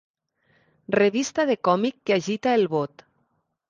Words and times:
Revista 0.95 1.47
de 1.53 1.59
còmic 1.71 2.01
que 2.07 2.19
agita 2.19 2.59
el 2.61 2.69
bot. 2.77 3.11